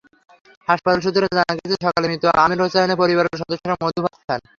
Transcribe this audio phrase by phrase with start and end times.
[0.67, 4.39] হাসপাতাল সূত্রে জানা গেছে, সকালে মৃত আমির হোছাইনের পরিবারের সদস্যরা মধুভাত খান।